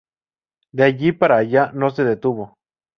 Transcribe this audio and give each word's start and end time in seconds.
De 0.71 0.83
allí 0.83 1.11
para 1.11 1.37
allá 1.37 1.69
no 1.75 1.91
se 1.91 2.03
detuvo. 2.03 2.57